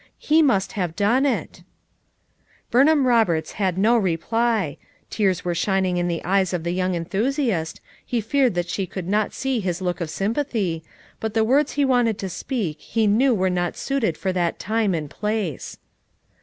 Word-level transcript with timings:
He 0.17 0.41
must 0.41 0.71
have 0.71 0.95
done 0.95 1.27
it" 1.27 1.61
Burnham 2.71 3.05
Roberts 3.05 3.51
had 3.51 3.77
no 3.77 3.95
reply; 3.95 4.77
tears 5.11 5.45
were 5.45 5.53
shining 5.53 5.97
in 5.97 6.07
the 6.07 6.23
eyes 6.25 6.53
of 6.53 6.63
the 6.63 6.71
young 6.73 6.95
enthusiast, 6.95 7.79
he 8.03 8.19
feared 8.19 8.55
that 8.55 8.67
she 8.67 8.87
could 8.87 9.07
not 9.07 9.31
see 9.31 9.59
his 9.59 9.79
look 9.79 10.01
of 10.01 10.09
sym 10.09 10.33
pathy, 10.33 10.81
but 11.19 11.35
the 11.35 11.43
words 11.43 11.73
he 11.73 11.85
wanted 11.85 12.17
to 12.17 12.29
speak 12.29 12.79
he 12.81 13.05
knew 13.05 13.35
were 13.35 13.47
not 13.51 13.77
suited 13.77 14.17
for 14.17 14.33
that 14.33 14.57
time 14.57 14.95
and 14.95 15.11
place. 15.11 15.77